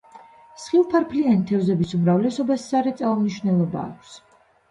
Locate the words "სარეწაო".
2.71-3.13